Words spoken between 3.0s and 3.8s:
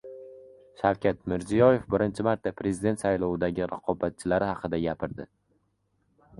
saylovidagi